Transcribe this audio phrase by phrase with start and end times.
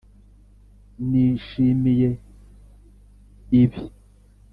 [1.09, 2.09] nishimiye
[3.61, 3.81] ibi.